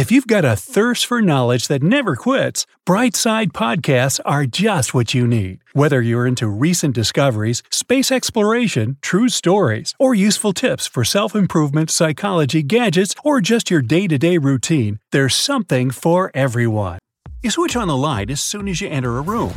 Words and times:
If 0.00 0.10
you've 0.10 0.26
got 0.26 0.46
a 0.46 0.56
thirst 0.56 1.04
for 1.04 1.20
knowledge 1.20 1.68
that 1.68 1.82
never 1.82 2.16
quits, 2.16 2.64
Brightside 2.86 3.52
Podcasts 3.52 4.18
are 4.24 4.46
just 4.46 4.94
what 4.94 5.12
you 5.12 5.26
need. 5.26 5.60
Whether 5.74 6.00
you're 6.00 6.26
into 6.26 6.48
recent 6.48 6.94
discoveries, 6.94 7.62
space 7.70 8.10
exploration, 8.10 8.96
true 9.02 9.28
stories, 9.28 9.94
or 9.98 10.14
useful 10.14 10.54
tips 10.54 10.86
for 10.86 11.04
self 11.04 11.34
improvement, 11.34 11.90
psychology, 11.90 12.62
gadgets, 12.62 13.14
or 13.24 13.42
just 13.42 13.70
your 13.70 13.82
day 13.82 14.06
to 14.06 14.16
day 14.16 14.38
routine, 14.38 15.00
there's 15.12 15.34
something 15.34 15.90
for 15.90 16.30
everyone. 16.32 16.98
You 17.42 17.50
switch 17.50 17.76
on 17.76 17.88
the 17.88 17.94
light 17.94 18.30
as 18.30 18.40
soon 18.40 18.68
as 18.68 18.80
you 18.80 18.88
enter 18.88 19.18
a 19.18 19.20
room. 19.20 19.52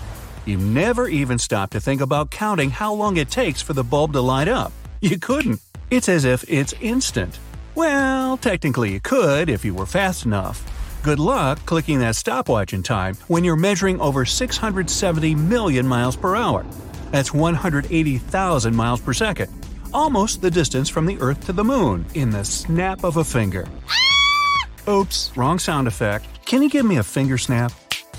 You 0.45 0.57
never 0.57 1.07
even 1.07 1.39
stop 1.39 1.69
to 1.69 1.79
think 1.79 2.01
about 2.01 2.31
counting 2.31 2.69
how 2.69 2.91
long 2.93 3.15
it 3.15 3.29
takes 3.31 3.61
for 3.61 3.71
the 3.71 3.85
bulb 3.85 4.11
to 4.11 4.19
light 4.19 4.49
up. 4.49 4.73
You 4.99 5.17
couldn't. 5.17 5.61
It's 5.89 6.09
as 6.09 6.25
if 6.25 6.43
it's 6.49 6.73
instant. 6.81 7.39
Well, 7.75 8.37
technically 8.37 8.91
you 8.91 8.99
could 8.99 9.49
if 9.49 9.65
you 9.65 9.73
were 9.73 9.85
fast 9.85 10.25
enough. 10.25 10.61
Good 11.03 11.19
luck 11.19 11.65
clicking 11.65 11.99
that 11.99 12.15
stopwatch 12.15 12.73
in 12.73 12.84
time 12.84 13.15
when 13.27 13.43
you're 13.43 13.55
measuring 13.55 13.99
over 13.99 14.25
670 14.25 15.35
million 15.35 15.88
miles 15.88 16.15
per 16.15 16.35
hour. 16.35 16.65
That's 17.12 17.34
180,000 17.34 18.75
miles 18.75 19.01
per 19.01 19.13
second. 19.13 19.51
Almost 19.93 20.41
the 20.41 20.49
distance 20.49 20.89
from 20.89 21.05
the 21.05 21.20
Earth 21.20 21.45
to 21.45 21.53
the 21.53 21.63
Moon 21.63 22.05
in 22.13 22.29
the 22.29 22.45
snap 22.45 23.03
of 23.03 23.17
a 23.17 23.23
finger. 23.23 23.67
Ah! 23.87 24.90
Oops, 24.90 25.31
wrong 25.35 25.59
sound 25.59 25.87
effect. 25.87 26.26
Can 26.45 26.62
you 26.62 26.70
give 26.70 26.85
me 26.85 26.98
a 26.98 27.03
finger 27.03 27.37
snap? 27.37 27.71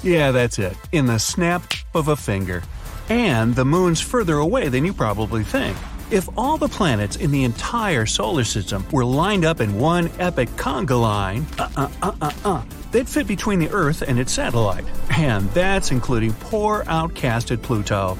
Yeah, 0.03 0.31
that's 0.31 0.59
it. 0.59 0.77
In 0.93 1.07
the 1.07 1.19
snap 1.19 1.63
of 1.95 2.09
a 2.09 2.17
finger. 2.17 2.63
And 3.09 3.55
the 3.55 3.65
moon's 3.65 4.01
further 4.01 4.37
away 4.37 4.69
than 4.69 4.85
you 4.85 4.93
probably 4.93 5.45
think. 5.45 5.77
If 6.11 6.29
all 6.37 6.59
the 6.59 6.69
planets 6.69 7.17
in 7.17 7.31
the 7.31 7.45
entire 7.45 8.05
solar 8.05 8.45
system 8.45 8.85
were 8.93 9.05
lined 9.05 9.45
up 9.45 9.61
in 9.61 9.79
one 9.79 10.11
epic 10.19 10.51
conga 10.51 11.01
line, 11.01 11.47
uh 11.59 11.69
uh 11.77 11.89
uh 12.03 12.13
uh 12.21 12.33
uh, 12.45 12.63
they'd 12.93 13.09
fit 13.09 13.27
between 13.27 13.59
the 13.59 13.71
Earth 13.71 14.03
and 14.03 14.19
its 14.19 14.33
satellite. 14.33 14.85
And 15.17 15.49
that's 15.51 15.91
including 15.91 16.35
poor 16.35 16.85
outcasted 16.85 17.63
Pluto. 17.63 18.19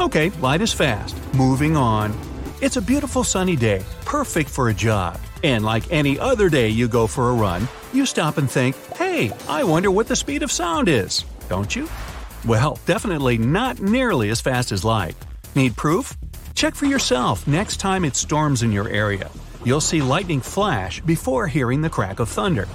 Okay, 0.00 0.30
light 0.40 0.62
is 0.62 0.72
fast. 0.72 1.16
Moving 1.34 1.76
on. 1.76 2.18
It's 2.62 2.76
a 2.76 2.82
beautiful 2.82 3.22
sunny 3.24 3.56
day, 3.56 3.84
perfect 4.04 4.48
for 4.48 4.70
a 4.70 4.74
jog. 4.74 5.20
And 5.44 5.64
like 5.64 5.92
any 5.92 6.18
other 6.18 6.48
day 6.48 6.70
you 6.70 6.88
go 6.88 7.06
for 7.06 7.30
a 7.30 7.34
run, 7.34 7.68
you 7.92 8.06
stop 8.06 8.38
and 8.38 8.50
think, 8.50 8.74
hey, 8.94 9.32
I 9.48 9.64
wonder 9.64 9.90
what 9.90 10.08
the 10.08 10.16
speed 10.16 10.42
of 10.42 10.50
sound 10.50 10.88
is. 10.88 11.24
Don't 11.48 11.76
you? 11.76 11.88
Well, 12.46 12.78
definitely 12.86 13.38
not 13.38 13.80
nearly 13.80 14.30
as 14.30 14.40
fast 14.40 14.72
as 14.72 14.82
light. 14.84 15.14
Need 15.54 15.76
proof? 15.76 16.16
Check 16.58 16.74
for 16.74 16.86
yourself 16.86 17.46
next 17.46 17.76
time 17.76 18.04
it 18.04 18.16
storms 18.16 18.64
in 18.64 18.72
your 18.72 18.88
area. 18.88 19.30
You'll 19.64 19.80
see 19.80 20.02
lightning 20.02 20.40
flash 20.40 21.00
before 21.00 21.46
hearing 21.46 21.82
the 21.82 21.88
crack 21.88 22.18
of 22.18 22.28
thunder. 22.28 22.66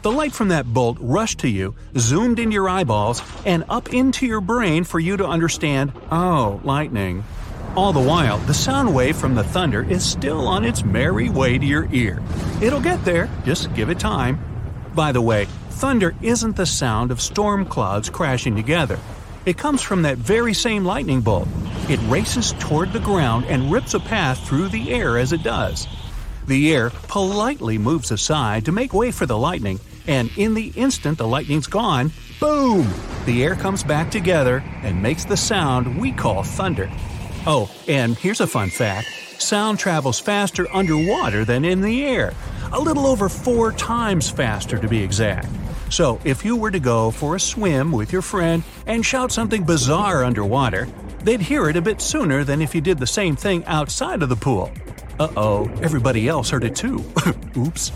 The 0.00 0.10
light 0.10 0.32
from 0.32 0.48
that 0.48 0.72
bolt 0.72 0.96
rushed 0.98 1.40
to 1.40 1.48
you, 1.48 1.74
zoomed 1.98 2.38
into 2.38 2.54
your 2.54 2.70
eyeballs, 2.70 3.22
and 3.44 3.64
up 3.68 3.92
into 3.92 4.24
your 4.24 4.40
brain 4.40 4.82
for 4.82 4.98
you 4.98 5.18
to 5.18 5.26
understand, 5.26 5.92
oh, 6.10 6.58
lightning. 6.64 7.22
All 7.76 7.92
the 7.92 8.00
while, 8.00 8.38
the 8.38 8.54
sound 8.54 8.94
wave 8.94 9.18
from 9.18 9.34
the 9.34 9.44
thunder 9.44 9.82
is 9.82 10.10
still 10.10 10.48
on 10.48 10.64
its 10.64 10.82
merry 10.82 11.28
way 11.28 11.58
to 11.58 11.66
your 11.66 11.86
ear. 11.92 12.22
It'll 12.62 12.80
get 12.80 13.04
there, 13.04 13.28
just 13.44 13.74
give 13.74 13.90
it 13.90 14.00
time. 14.00 14.40
By 14.94 15.12
the 15.12 15.20
way, 15.20 15.44
thunder 15.68 16.14
isn't 16.22 16.56
the 16.56 16.64
sound 16.64 17.10
of 17.10 17.20
storm 17.20 17.66
clouds 17.66 18.08
crashing 18.08 18.56
together. 18.56 18.98
It 19.48 19.56
comes 19.56 19.80
from 19.80 20.02
that 20.02 20.18
very 20.18 20.52
same 20.52 20.84
lightning 20.84 21.22
bolt. 21.22 21.48
It 21.88 21.98
races 22.00 22.52
toward 22.58 22.92
the 22.92 23.00
ground 23.00 23.46
and 23.46 23.72
rips 23.72 23.94
a 23.94 23.98
path 23.98 24.46
through 24.46 24.68
the 24.68 24.92
air 24.92 25.16
as 25.16 25.32
it 25.32 25.42
does. 25.42 25.88
The 26.46 26.74
air 26.74 26.90
politely 26.90 27.78
moves 27.78 28.10
aside 28.10 28.66
to 28.66 28.72
make 28.72 28.92
way 28.92 29.10
for 29.10 29.24
the 29.24 29.38
lightning, 29.38 29.80
and 30.06 30.30
in 30.36 30.52
the 30.52 30.66
instant 30.76 31.16
the 31.16 31.26
lightning's 31.26 31.66
gone, 31.66 32.12
boom! 32.38 32.92
The 33.24 33.42
air 33.42 33.54
comes 33.54 33.82
back 33.82 34.10
together 34.10 34.62
and 34.82 35.02
makes 35.02 35.24
the 35.24 35.38
sound 35.38 35.98
we 35.98 36.12
call 36.12 36.42
thunder. 36.42 36.90
Oh, 37.46 37.70
and 37.88 38.18
here's 38.18 38.42
a 38.42 38.46
fun 38.46 38.68
fact 38.68 39.08
sound 39.38 39.78
travels 39.78 40.20
faster 40.20 40.68
underwater 40.74 41.46
than 41.46 41.64
in 41.64 41.80
the 41.80 42.04
air, 42.04 42.34
a 42.70 42.78
little 42.78 43.06
over 43.06 43.30
four 43.30 43.72
times 43.72 44.28
faster 44.28 44.76
to 44.76 44.88
be 44.88 45.02
exact. 45.02 45.48
So, 45.90 46.20
if 46.24 46.44
you 46.44 46.56
were 46.56 46.70
to 46.70 46.80
go 46.80 47.10
for 47.10 47.36
a 47.36 47.40
swim 47.40 47.92
with 47.92 48.12
your 48.12 48.22
friend 48.22 48.62
and 48.86 49.04
shout 49.04 49.32
something 49.32 49.64
bizarre 49.64 50.22
underwater, 50.22 50.86
they'd 51.24 51.40
hear 51.40 51.68
it 51.68 51.76
a 51.76 51.82
bit 51.82 52.00
sooner 52.00 52.44
than 52.44 52.60
if 52.60 52.74
you 52.74 52.80
did 52.80 52.98
the 52.98 53.06
same 53.06 53.36
thing 53.36 53.64
outside 53.64 54.22
of 54.22 54.28
the 54.28 54.36
pool. 54.36 54.70
Uh 55.18 55.28
oh, 55.36 55.68
everybody 55.82 56.28
else 56.28 56.50
heard 56.50 56.64
it 56.64 56.76
too. 56.76 57.04
Oops. 57.56 57.90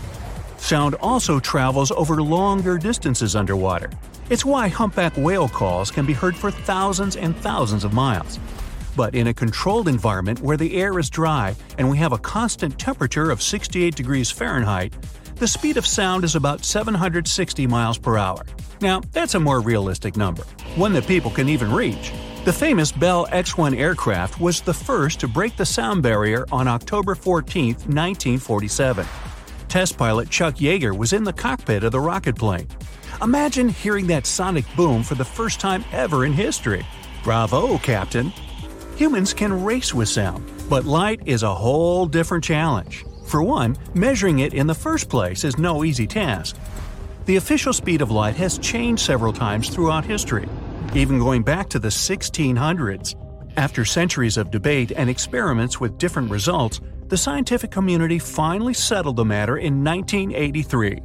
Sound 0.57 0.95
also 0.95 1.39
travels 1.39 1.91
over 1.91 2.21
longer 2.21 2.77
distances 2.77 3.35
underwater. 3.35 3.89
It's 4.29 4.45
why 4.45 4.69
humpback 4.69 5.15
whale 5.15 5.47
calls 5.47 5.91
can 5.91 6.05
be 6.05 6.13
heard 6.13 6.35
for 6.35 6.49
thousands 6.49 7.15
and 7.15 7.35
thousands 7.37 7.83
of 7.83 7.93
miles. 7.93 8.39
But 8.95 9.15
in 9.15 9.27
a 9.27 9.33
controlled 9.33 9.87
environment 9.87 10.39
where 10.39 10.57
the 10.57 10.75
air 10.75 10.97
is 10.99 11.09
dry 11.09 11.55
and 11.77 11.89
we 11.89 11.97
have 11.97 12.13
a 12.13 12.17
constant 12.17 12.79
temperature 12.79 13.29
of 13.29 13.41
68 13.41 13.95
degrees 13.95 14.31
Fahrenheit, 14.31 14.93
the 15.43 15.47
speed 15.49 15.75
of 15.75 15.85
sound 15.85 16.23
is 16.23 16.35
about 16.35 16.63
760 16.63 17.67
miles 17.67 17.97
per 17.97 18.17
hour. 18.17 18.45
Now, 18.79 19.01
that's 19.11 19.35
a 19.35 19.39
more 19.41 19.59
realistic 19.59 20.15
number, 20.15 20.43
one 20.77 20.93
that 20.93 21.05
people 21.05 21.29
can 21.29 21.49
even 21.49 21.69
reach. 21.69 22.13
The 22.45 22.53
famous 22.53 22.93
Bell 22.93 23.27
X 23.29 23.57
1 23.57 23.73
aircraft 23.73 24.39
was 24.39 24.61
the 24.61 24.73
first 24.73 25.19
to 25.19 25.27
break 25.27 25.57
the 25.57 25.65
sound 25.65 26.01
barrier 26.01 26.45
on 26.49 26.69
October 26.69 27.13
14, 27.13 27.73
1947. 27.73 29.05
Test 29.67 29.97
pilot 29.97 30.29
Chuck 30.29 30.55
Yeager 30.55 30.97
was 30.97 31.11
in 31.11 31.25
the 31.25 31.33
cockpit 31.33 31.83
of 31.83 31.91
the 31.91 31.99
rocket 31.99 32.37
plane. 32.37 32.69
Imagine 33.21 33.67
hearing 33.67 34.07
that 34.07 34.25
sonic 34.25 34.63
boom 34.77 35.03
for 35.03 35.15
the 35.15 35.25
first 35.25 35.59
time 35.59 35.83
ever 35.91 36.23
in 36.23 36.31
history. 36.31 36.85
Bravo, 37.21 37.77
Captain! 37.79 38.31
Humans 38.95 39.33
can 39.33 39.65
race 39.65 39.93
with 39.93 40.07
sound, 40.07 40.49
but 40.69 40.85
light 40.85 41.19
is 41.25 41.43
a 41.43 41.53
whole 41.53 42.05
different 42.05 42.45
challenge. 42.45 43.03
For 43.33 43.41
one, 43.41 43.77
measuring 43.95 44.37
it 44.37 44.53
in 44.53 44.67
the 44.67 44.75
first 44.75 45.09
place 45.09 45.43
is 45.43 45.57
no 45.57 45.83
easy 45.83 46.05
task. 46.05 46.55
The 47.25 47.37
official 47.37 47.73
speed 47.73 48.03
of 48.03 48.11
light 48.11 48.35
has 48.35 48.59
changed 48.59 49.01
several 49.01 49.33
times 49.33 49.69
throughout 49.69 50.05
history, 50.05 50.47
even 50.93 51.17
going 51.17 51.41
back 51.41 51.67
to 51.69 51.79
the 51.79 51.87
1600s. 51.87 53.15
After 53.57 53.85
centuries 53.85 54.37
of 54.37 54.51
debate 54.51 54.91
and 54.95 55.09
experiments 55.09 55.79
with 55.79 55.97
different 55.97 56.29
results, 56.29 56.79
the 57.07 57.17
scientific 57.17 57.71
community 57.71 58.19
finally 58.19 58.75
settled 58.75 59.15
the 59.15 59.25
matter 59.25 59.57
in 59.57 59.83
1983. 59.83 61.01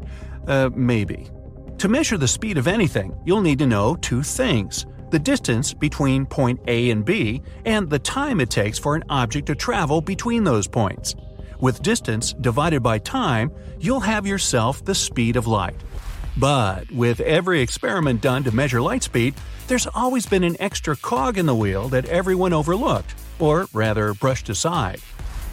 Uh, 0.47 0.69
maybe. 0.75 1.31
To 1.78 1.89
measure 1.89 2.19
the 2.19 2.28
speed 2.28 2.59
of 2.59 2.69
anything, 2.69 3.19
you'll 3.25 3.41
need 3.41 3.60
to 3.60 3.66
know 3.66 3.97
two 3.97 4.22
things 4.22 4.84
the 5.10 5.19
distance 5.19 5.72
between 5.72 6.27
point 6.27 6.60
A 6.69 6.91
and 6.91 7.06
B, 7.06 7.41
and 7.65 7.89
the 7.89 7.99
time 7.99 8.43
it 8.43 8.50
takes 8.50 8.78
for 8.78 8.95
an 8.95 9.05
object 9.09 9.47
to 9.47 9.55
travel 9.55 10.03
between 10.03 10.45
those 10.45 10.69
points. 10.69 11.15
With 11.61 11.83
distance 11.83 12.35
divided 12.35 12.85
by 12.85 12.99
time, 12.99 13.51
you'll 13.81 14.01
have 14.01 14.27
yourself 14.27 14.85
the 14.85 14.95
speed 14.95 15.35
of 15.35 15.49
light. 15.49 15.75
But 16.37 16.89
with 16.93 17.19
every 17.19 17.61
experiment 17.61 18.21
done 18.21 18.45
to 18.45 18.55
measure 18.55 18.81
light 18.81 19.03
speed, 19.03 19.35
there's 19.67 19.89
always 19.93 20.25
been 20.25 20.45
an 20.45 20.57
extra 20.61 20.95
cog 20.95 21.37
in 21.37 21.47
the 21.47 21.55
wheel 21.57 21.89
that 21.89 22.05
everyone 22.05 22.53
overlooked, 22.53 23.13
or 23.41 23.67
rather 23.73 24.15
brushed 24.15 24.49
aside. 24.49 25.01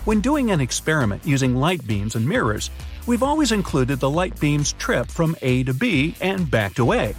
When 0.06 0.22
doing 0.22 0.52
an 0.52 0.62
experiment 0.62 1.26
using 1.26 1.56
light 1.56 1.86
beams 1.88 2.14
and 2.14 2.30
mirrors, 2.30 2.70
we've 3.08 3.24
always 3.24 3.52
included 3.52 4.00
the 4.00 4.10
light 4.10 4.40
beam's 4.40 4.74
trip 4.74 5.08
from 5.08 5.36
A 5.42 5.64
to 5.64 5.74
B 5.74 6.14
and 6.22 6.52
back 6.52 6.76
to 6.76 6.94
A. 6.94 7.16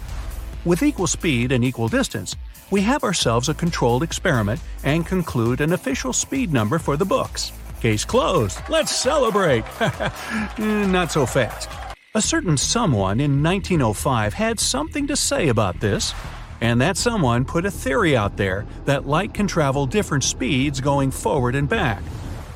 With 0.65 0.85
equal 0.85 1.09
speed 1.09 1.51
and 1.51 1.65
equal 1.65 1.89
distance, 1.89 2.37
we 2.71 2.83
have 2.83 3.03
ourselves 3.03 3.49
a 3.49 3.55
controlled 3.55 4.05
experiment 4.05 4.61
and 4.85 5.05
conclude 5.05 5.61
an 5.61 5.73
official 5.73 6.13
speed 6.13 6.53
number 6.53 6.79
for 6.79 6.97
the 6.97 7.05
books. 7.05 7.51
Case 7.81 8.05
closed. 8.05 8.59
Let's 8.69 8.95
celebrate. 8.95 9.65
Eh, 10.59 10.87
not 10.87 11.13
so 11.13 11.27
fast. 11.27 11.69
A 12.15 12.23
certain 12.23 12.57
someone 12.57 13.21
in 13.21 13.43
1905 13.43 14.33
had 14.33 14.59
something 14.59 15.07
to 15.07 15.17
say 15.17 15.49
about 15.49 15.81
this, 15.81 16.15
and 16.63 16.81
that 16.81 16.97
someone 16.97 17.45
put 17.45 17.67
a 17.67 17.71
theory 17.71 18.17
out 18.17 18.39
there 18.39 18.67
that 18.87 19.07
light 19.07 19.35
can 19.35 19.47
travel 19.47 19.87
different 19.87 20.25
speeds 20.25 20.81
going 20.81 21.11
forward 21.11 21.55
and 21.55 21.69
back. 21.69 22.03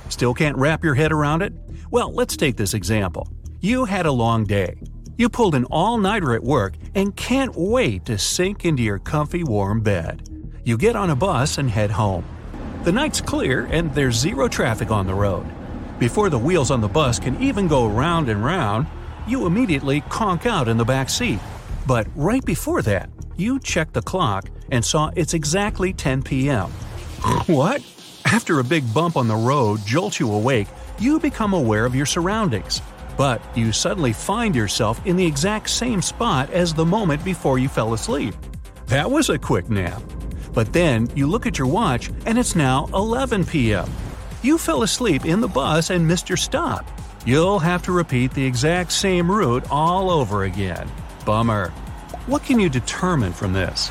Still 0.09 0.33
can't 0.33 0.57
wrap 0.57 0.83
your 0.83 0.95
head 0.95 1.13
around 1.13 1.43
it? 1.43 1.53
Well, 1.91 2.13
let's 2.13 2.37
take 2.37 2.57
this 2.57 2.73
example. 2.73 3.29
You 3.61 3.85
had 3.85 4.07
a 4.07 4.13
long 4.13 4.45
day. 4.45 4.81
You 5.19 5.29
pulled 5.29 5.55
an 5.55 5.67
all 5.67 5.99
nighter 5.99 6.35
at 6.35 6.43
work 6.43 6.75
and 6.95 7.15
can't 7.15 7.55
wait 7.55 8.07
to 8.07 8.17
sink 8.17 8.65
into 8.65 8.83
your 8.83 8.99
comfy 8.99 9.45
warm 9.45 9.83
bed. 9.83 10.27
You 10.65 10.79
get 10.79 10.97
on 10.97 11.11
a 11.11 11.17
bus 11.17 11.59
and 11.59 11.71
head 11.71 11.91
home. 11.91 12.25
The 12.83 12.93
night's 12.93 13.21
clear 13.21 13.67
and 13.67 13.95
there's 13.95 14.17
zero 14.17 14.49
traffic 14.49 14.91
on 14.91 15.07
the 15.07 15.15
road. 15.15 15.47
Before 15.99 16.31
the 16.31 16.39
wheels 16.39 16.71
on 16.71 16.81
the 16.81 16.89
bus 16.89 17.19
can 17.19 17.41
even 17.43 17.69
go 17.69 17.87
round 17.87 18.31
and 18.31 18.43
round, 18.43 18.87
you 19.27 19.45
immediately 19.47 20.01
conk 20.09 20.47
out 20.47 20.67
in 20.67 20.79
the 20.79 20.85
back 20.85 21.11
seat. 21.11 21.41
But 21.87 22.07
right 22.17 22.43
before 22.43 22.81
that, 22.83 23.11
you 23.37 23.59
checked 23.61 23.93
the 23.93 24.01
clock 24.01 24.49
and 24.71 24.83
saw 24.83 25.11
it's 25.15 25.35
exactly 25.35 25.93
10 25.93 26.23
p.m. 26.23 26.71
what? 27.47 27.83
After 28.25 28.61
a 28.61 28.65
big 28.65 28.93
bump 28.95 29.19
on 29.19 29.29
the 29.29 29.37
road 29.37 29.81
jolts 29.85 30.19
you 30.19 30.33
awake, 30.33 30.69
you 30.99 31.21
become 31.21 31.53
aware 31.53 31.85
of 31.85 31.95
your 31.95 32.07
surroundings. 32.07 32.81
but 33.17 33.43
you 33.55 33.71
suddenly 33.71 34.15
find 34.15 34.57
yourself 34.57 35.05
in 35.05 35.15
the 35.15 35.27
exact 35.27 35.69
same 35.69 36.01
spot 36.01 36.49
as 36.49 36.73
the 36.73 36.87
moment 36.87 37.23
before 37.23 37.59
you 37.59 37.69
fell 37.69 37.93
asleep. 37.93 38.35
That 38.87 39.11
was 39.11 39.29
a 39.29 39.39
quick 39.39 39.69
nap. 39.69 40.01
But 40.53 40.73
then 40.73 41.09
you 41.15 41.27
look 41.27 41.47
at 41.47 41.59
your 41.59 41.69
watch 41.69 42.11
and 42.27 42.39
it's 42.39 42.57
now 42.57 42.89
11 42.95 43.47
p.m. 43.47 43.91
You 44.43 44.59
fell 44.59 44.83
asleep 44.83 45.25
in 45.25 45.41
the 45.41 45.49
bus 45.49 45.91
and 45.91 46.07
missed 46.07 46.29
your 46.29 46.37
stop. 46.37 46.87
You'll 47.27 47.59
have 47.59 47.83
to 47.83 47.93
repeat 47.93 48.33
the 48.33 48.45
exact 48.45 48.93
same 48.93 49.31
route 49.31 49.65
all 49.71 50.11
over 50.11 50.45
again. 50.45 50.91
Bummer. 51.27 51.69
What 52.27 52.45
can 52.45 52.59
you 52.59 52.69
determine 52.69 53.33
from 53.33 53.53
this? 53.53 53.91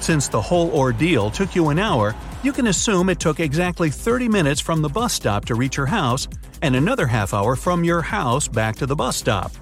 Since 0.00 0.28
the 0.28 0.42
whole 0.42 0.70
ordeal 0.70 1.30
took 1.30 1.54
you 1.54 1.70
an 1.70 1.78
hour, 1.78 2.14
you 2.42 2.52
can 2.52 2.66
assume 2.66 3.08
it 3.08 3.18
took 3.18 3.40
exactly 3.40 3.90
30 3.90 4.28
minutes 4.28 4.60
from 4.60 4.82
the 4.82 4.88
bus 4.88 5.14
stop 5.14 5.46
to 5.46 5.54
reach 5.54 5.76
your 5.76 5.86
house 5.86 6.28
and 6.62 6.76
another 6.76 7.06
half 7.06 7.32
hour 7.32 7.56
from 7.56 7.82
your 7.82 8.02
house 8.02 8.46
back 8.46 8.76
to 8.76 8.86
the 8.86 8.96
bus 8.96 9.16
stop. 9.16 9.52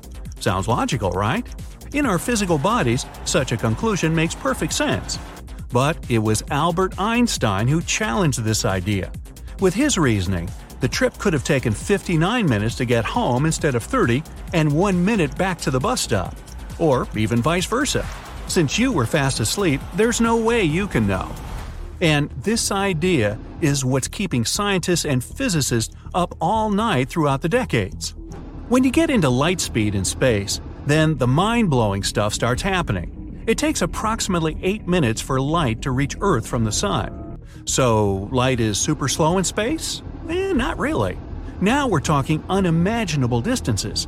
Sounds 0.41 0.69
logical, 0.69 1.11
right? 1.13 1.47
In 1.95 2.05
our 2.07 2.19
physical 2.19 2.59
bodies, 2.59 3.07
such 3.25 3.53
a 3.53 3.57
conclusion 3.57 4.15
makes 4.15 4.35
perfect 4.35 4.73
sense. 4.73 5.19
But 5.75 5.97
it 6.09 6.21
was 6.21 6.45
Albert 6.53 7.01
Einstein 7.01 7.67
who 7.67 7.83
challenged 7.83 8.39
this 8.45 8.65
idea. 8.65 9.11
With 9.59 9.75
his 9.75 9.99
reasoning, 9.99 10.49
the 10.79 10.87
trip 10.87 11.19
could 11.19 11.33
have 11.33 11.43
taken 11.43 11.73
59 11.73 12.49
minutes 12.49 12.77
to 12.77 12.85
get 12.85 13.05
home 13.05 13.45
instead 13.45 13.75
of 13.75 13.83
30 13.83 14.23
and 14.53 14.71
1 14.71 15.05
minute 15.05 15.37
back 15.37 15.61
to 15.63 15.73
the 15.73 15.81
bus 15.81 16.01
stop. 16.01 16.37
Or 16.79 17.09
even 17.17 17.43
vice 17.43 17.67
versa. 17.67 18.07
Since 18.47 18.79
you 18.79 18.93
were 18.93 19.05
fast 19.05 19.41
asleep, 19.41 19.81
there's 19.97 20.21
no 20.21 20.37
way 20.37 20.63
you 20.63 20.87
can 20.87 21.09
know. 21.09 21.29
And 22.01 22.31
this 22.45 22.71
idea 22.71 23.37
is 23.61 23.85
what's 23.85 24.07
keeping 24.07 24.45
scientists 24.45 25.05
and 25.05 25.25
physicists 25.25 25.93
up 26.15 26.37
all 26.41 26.71
night 26.71 27.09
throughout 27.09 27.43
the 27.43 27.49
decades. 27.49 28.15
When 28.69 28.85
you 28.85 28.93
get 28.93 29.11
into 29.11 29.29
light 29.29 29.61
speed 29.61 29.97
in 29.97 30.05
space, 30.05 30.61
then 30.87 31.19
the 31.19 31.27
mind 31.27 31.69
blowing 31.69 32.05
stuff 32.05 32.33
starts 32.33 32.63
happening. 32.63 33.24
It 33.47 33.59
takes 33.59 33.83
approximately 33.83 34.57
8 34.63 34.89
minutes 34.89 35.21
for 35.21 35.41
light 35.41 35.83
to 35.83 35.91
reach 35.91 36.17
Earth 36.21 36.47
from 36.47 36.65
the 36.65 36.73
Sun. 36.73 37.39
So, 37.67 38.29
light 38.33 38.59
is 38.59 38.79
super 38.79 39.09
slow 39.09 39.37
in 39.37 39.45
space? 39.45 40.03
Eh, 40.29 40.53
not 40.53 40.79
really. 40.79 41.19
Now 41.61 41.87
we're 41.87 42.01
talking 42.01 42.43
unimaginable 42.49 43.43
distances. 43.43 44.07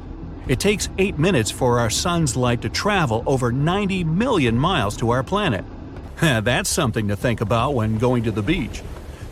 It 0.48 0.58
takes 0.58 0.88
8 0.96 1.18
minutes 1.18 1.50
for 1.50 1.78
our 1.80 1.90
sun's 1.90 2.36
light 2.36 2.62
to 2.62 2.68
travel 2.68 3.22
over 3.26 3.52
90 3.52 4.04
million 4.04 4.56
miles 4.58 4.96
to 4.98 5.10
our 5.10 5.22
planet. 5.22 5.64
That's 6.20 6.70
something 6.70 7.08
to 7.08 7.16
think 7.16 7.42
about 7.42 7.74
when 7.74 7.98
going 7.98 8.22
to 8.24 8.30
the 8.30 8.42
beach. 8.42 8.82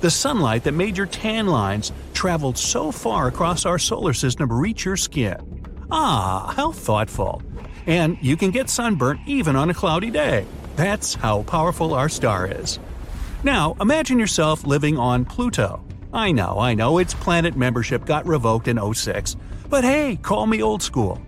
The 0.03 0.11
sunlight 0.11 0.65
that 0.65 0.73
made 0.73 0.99
your 0.99 1.07
tan 1.07 1.47
lines 1.47 1.93
traveled 2.13 2.59
so 2.59 2.93
far 2.93 3.29
across 3.29 3.65
our 3.65 3.79
solar 3.79 4.13
system 4.13 4.49
to 4.49 4.55
reach 4.55 4.85
your 4.85 4.97
skin. 4.97 5.65
Ah, 5.91 6.53
how 6.55 6.73
thoughtful. 6.73 7.43
And 7.87 8.19
you 8.21 8.37
can 8.37 8.51
get 8.51 8.71
sunburnt 8.71 9.21
even 9.27 9.57
on 9.57 9.71
a 9.71 9.75
cloudy 9.75 10.11
day. 10.11 10.47
That's 10.77 11.15
how 11.15 11.43
powerful 11.43 11.95
our 11.95 12.09
star 12.09 12.47
is. 12.47 12.79
Now, 13.43 13.77
imagine 13.81 14.19
yourself 14.19 14.67
living 14.67 14.99
on 14.99 15.25
Pluto. 15.25 15.85
I 16.13 16.33
know, 16.33 16.59
I 16.59 16.75
know, 16.75 16.99
its 16.99 17.15
planet 17.15 17.57
membership 17.57 18.05
got 18.05 18.27
revoked 18.27 18.69
in 18.69 18.95
06, 18.95 19.37
but 19.69 19.85
hey, 19.85 20.17
call 20.23 20.47
me 20.47 20.63
old 20.63 20.83
school. 20.83 21.21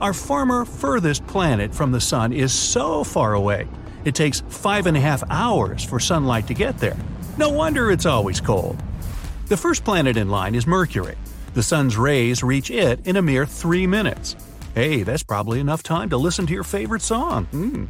Our 0.00 0.12
former 0.12 0.64
furthest 0.64 1.26
planet 1.26 1.74
from 1.74 1.90
the 1.90 2.00
Sun 2.00 2.32
is 2.32 2.52
so 2.52 3.02
far 3.02 3.34
away, 3.34 3.66
it 4.06 4.14
takes 4.14 4.40
five 4.48 4.86
and 4.86 4.96
a 4.96 5.00
half 5.00 5.24
hours 5.30 5.84
for 5.84 5.98
sunlight 5.98 6.46
to 6.46 6.54
get 6.54 6.78
there. 6.78 6.96
No 7.38 7.50
wonder 7.50 7.90
it's 7.90 8.06
always 8.06 8.40
cold. 8.40 8.80
The 9.48 9.56
first 9.56 9.84
planet 9.84 10.16
in 10.16 10.28
line 10.28 10.54
is 10.54 10.64
Mercury. 10.64 11.16
The 11.54 11.62
sun's 11.62 11.96
rays 11.96 12.42
reach 12.42 12.70
it 12.70 13.04
in 13.04 13.16
a 13.16 13.22
mere 13.22 13.44
three 13.46 13.84
minutes. 13.84 14.36
Hey, 14.76 15.04
that's 15.04 15.22
probably 15.22 15.58
enough 15.58 15.82
time 15.82 16.10
to 16.10 16.18
listen 16.18 16.44
to 16.48 16.52
your 16.52 16.62
favorite 16.62 17.00
song. 17.00 17.48
Mm. 17.50 17.88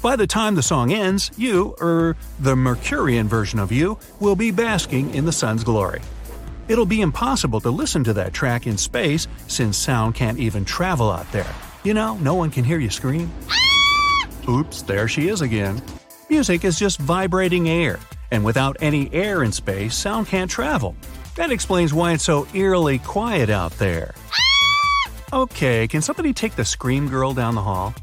By 0.00 0.16
the 0.16 0.26
time 0.26 0.54
the 0.54 0.62
song 0.62 0.90
ends, 0.90 1.30
you, 1.36 1.76
er, 1.78 2.16
the 2.40 2.56
Mercurian 2.56 3.28
version 3.28 3.58
of 3.58 3.70
you, 3.70 3.98
will 4.18 4.34
be 4.34 4.50
basking 4.50 5.14
in 5.14 5.26
the 5.26 5.32
sun's 5.32 5.62
glory. 5.62 6.00
It'll 6.68 6.86
be 6.86 7.02
impossible 7.02 7.60
to 7.60 7.70
listen 7.70 8.02
to 8.04 8.14
that 8.14 8.32
track 8.32 8.66
in 8.66 8.78
space 8.78 9.28
since 9.46 9.76
sound 9.76 10.14
can't 10.14 10.38
even 10.38 10.64
travel 10.64 11.10
out 11.10 11.30
there. 11.32 11.54
You 11.84 11.92
know, 11.92 12.16
no 12.16 12.32
one 12.32 12.50
can 12.50 12.64
hear 12.64 12.78
you 12.78 12.88
scream. 12.88 13.30
Oops, 14.48 14.80
there 14.84 15.08
she 15.08 15.28
is 15.28 15.42
again. 15.42 15.82
Music 16.30 16.64
is 16.64 16.78
just 16.78 16.98
vibrating 16.98 17.68
air, 17.68 18.00
and 18.30 18.42
without 18.42 18.78
any 18.80 19.12
air 19.12 19.42
in 19.42 19.52
space, 19.52 19.94
sound 19.94 20.28
can't 20.28 20.50
travel. 20.50 20.96
That 21.36 21.52
explains 21.52 21.92
why 21.92 22.12
it's 22.12 22.24
so 22.24 22.48
eerily 22.54 23.00
quiet 23.00 23.50
out 23.50 23.72
there. 23.72 24.14
Okay, 25.32 25.88
can 25.88 26.02
somebody 26.02 26.34
take 26.34 26.56
the 26.56 26.64
Scream 26.64 27.08
Girl 27.08 27.32
down 27.32 27.54
the 27.54 27.62
hall? 27.62 27.94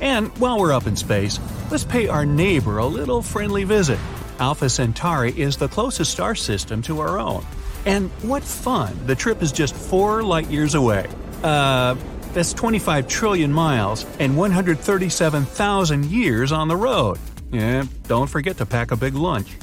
And 0.00 0.28
while 0.38 0.58
we're 0.58 0.72
up 0.72 0.86
in 0.86 0.96
space, 0.96 1.38
let's 1.70 1.84
pay 1.84 2.08
our 2.08 2.24
neighbor 2.24 2.78
a 2.78 2.86
little 2.86 3.20
friendly 3.20 3.64
visit. 3.64 3.98
Alpha 4.38 4.70
Centauri 4.70 5.38
is 5.38 5.58
the 5.58 5.68
closest 5.68 6.10
star 6.10 6.34
system 6.34 6.80
to 6.82 7.00
our 7.00 7.18
own. 7.18 7.44
And 7.84 8.08
what 8.22 8.42
fun! 8.42 8.98
The 9.04 9.14
trip 9.14 9.42
is 9.42 9.52
just 9.52 9.74
four 9.74 10.22
light 10.22 10.48
years 10.48 10.74
away. 10.74 11.10
Uh, 11.42 11.96
that's 12.32 12.54
25 12.54 13.06
trillion 13.06 13.52
miles 13.52 14.06
and 14.18 14.34
137,000 14.34 16.06
years 16.06 16.52
on 16.52 16.68
the 16.68 16.76
road. 16.76 17.18
Yeah, 17.52 17.84
don't 18.08 18.30
forget 18.30 18.56
to 18.56 18.64
pack 18.64 18.92
a 18.92 18.96
big 18.96 19.12
lunch. 19.12 19.58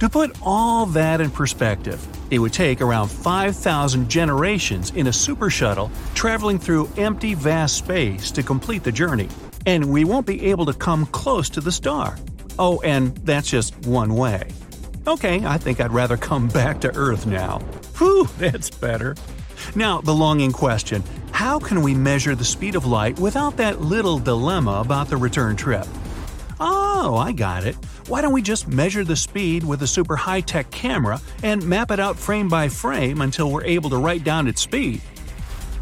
To 0.00 0.10
put 0.10 0.36
all 0.42 0.84
that 0.86 1.22
in 1.22 1.30
perspective, 1.30 2.06
it 2.30 2.38
would 2.38 2.52
take 2.52 2.82
around 2.82 3.08
5,000 3.08 4.10
generations 4.10 4.90
in 4.90 5.06
a 5.06 5.12
super 5.12 5.48
shuttle 5.48 5.90
traveling 6.14 6.58
through 6.58 6.90
empty 6.98 7.32
vast 7.32 7.78
space 7.78 8.30
to 8.32 8.42
complete 8.42 8.84
the 8.84 8.92
journey, 8.92 9.30
and 9.64 9.90
we 9.90 10.04
won't 10.04 10.26
be 10.26 10.50
able 10.50 10.66
to 10.66 10.74
come 10.74 11.06
close 11.06 11.48
to 11.48 11.62
the 11.62 11.72
star. 11.72 12.18
Oh, 12.58 12.78
and 12.82 13.16
that's 13.18 13.48
just 13.48 13.74
one 13.86 14.16
way. 14.16 14.50
Okay, 15.06 15.42
I 15.46 15.56
think 15.56 15.80
I'd 15.80 15.92
rather 15.92 16.18
come 16.18 16.48
back 16.62 16.82
to 16.82 16.94
Earth 16.94 17.24
now. 17.24 17.60
Whew, 17.96 18.28
that's 18.38 18.68
better. 18.68 19.16
Now, 19.74 20.02
the 20.02 20.14
longing 20.14 20.52
question 20.52 21.02
how 21.32 21.58
can 21.58 21.80
we 21.80 21.94
measure 21.94 22.34
the 22.34 22.44
speed 22.44 22.74
of 22.74 22.84
light 22.84 23.18
without 23.18 23.56
that 23.56 23.80
little 23.80 24.18
dilemma 24.18 24.80
about 24.84 25.08
the 25.08 25.16
return 25.16 25.56
trip? 25.56 25.86
Oh, 26.98 27.14
I 27.14 27.32
got 27.32 27.64
it. 27.64 27.74
Why 28.08 28.22
don't 28.22 28.32
we 28.32 28.40
just 28.40 28.68
measure 28.68 29.04
the 29.04 29.16
speed 29.16 29.62
with 29.62 29.82
a 29.82 29.86
super 29.86 30.16
high 30.16 30.40
tech 30.40 30.70
camera 30.70 31.20
and 31.42 31.62
map 31.62 31.90
it 31.90 32.00
out 32.00 32.16
frame 32.16 32.48
by 32.48 32.70
frame 32.70 33.20
until 33.20 33.52
we're 33.52 33.64
able 33.64 33.90
to 33.90 33.98
write 33.98 34.24
down 34.24 34.48
its 34.48 34.62
speed? 34.62 35.02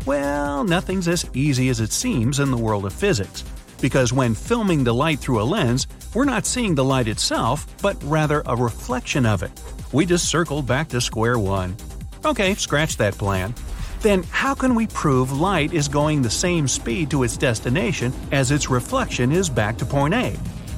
Well, 0.07 0.65
nothing's 0.65 1.07
as 1.07 1.25
easy 1.33 1.69
as 1.69 1.79
it 1.79 1.93
seems 1.93 2.41
in 2.41 2.51
the 2.51 2.57
world 2.57 2.85
of 2.85 2.93
physics. 2.93 3.45
Because 3.81 4.13
when 4.13 4.35
filming 4.35 4.83
the 4.83 4.93
light 4.93 5.21
through 5.21 5.41
a 5.41 5.45
lens, 5.45 5.87
we're 6.15 6.25
not 6.25 6.47
seeing 6.47 6.75
the 6.75 6.85
light 6.85 7.07
itself, 7.07 7.65
but 7.81 7.97
rather 8.03 8.43
a 8.47 8.57
reflection 8.57 9.25
of 9.25 9.45
it. 9.45 9.53
We 9.93 10.07
just 10.07 10.29
circled 10.29 10.67
back 10.67 10.89
to 10.89 11.01
square 11.01 11.39
one. 11.39 11.77
Okay, 12.25 12.55
scratch 12.55 12.97
that 12.97 13.17
plan. 13.17 13.55
Then 14.01 14.25
how 14.25 14.53
can 14.53 14.75
we 14.75 14.89
prove 14.89 15.31
light 15.31 15.73
is 15.73 15.87
going 15.87 16.23
the 16.23 16.29
same 16.29 16.67
speed 16.67 17.09
to 17.13 17.23
its 17.23 17.37
destination 17.37 18.13
as 18.33 18.51
its 18.51 18.69
reflection 18.69 19.31
is 19.31 19.49
back 19.49 19.79
to 19.79 19.87
point 19.87 20.15
A? 20.15 20.37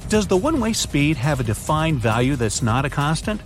Does 0.08 0.28
the 0.28 0.36
one 0.36 0.60
way 0.60 0.72
speed 0.72 1.16
have 1.16 1.40
a 1.40 1.44
defined 1.44 1.98
value 1.98 2.36
that's 2.36 2.62
not 2.62 2.84
a 2.84 2.90
constant? 2.90 3.40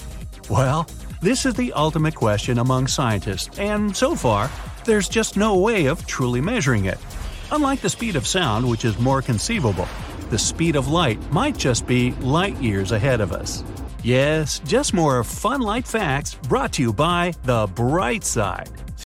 Well, 0.50 0.86
this 1.22 1.46
is 1.46 1.54
the 1.54 1.72
ultimate 1.72 2.14
question 2.14 2.58
among 2.58 2.86
scientists, 2.86 3.58
and 3.58 3.96
so 3.96 4.14
far, 4.14 4.50
there's 4.84 5.08
just 5.08 5.38
no 5.38 5.56
way 5.56 5.86
of 5.86 6.06
truly 6.06 6.42
measuring 6.42 6.84
it. 6.84 6.98
Unlike 7.50 7.80
the 7.80 7.88
speed 7.88 8.14
of 8.14 8.26
sound, 8.26 8.68
which 8.68 8.84
is 8.84 8.98
more 8.98 9.22
conceivable, 9.22 9.88
the 10.28 10.38
speed 10.38 10.76
of 10.76 10.88
light 10.88 11.18
might 11.32 11.56
just 11.56 11.86
be 11.86 12.12
light 12.20 12.56
years 12.60 12.92
ahead 12.92 13.22
of 13.22 13.32
us. 13.32 13.64
Yes, 14.02 14.60
just 14.60 14.92
more 14.92 15.24
fun 15.24 15.62
light 15.62 15.86
facts 15.86 16.34
brought 16.34 16.74
to 16.74 16.82
you 16.82 16.92
by 16.92 17.32
The 17.44 17.68
Bright 17.74 18.22
Side. 18.22 18.70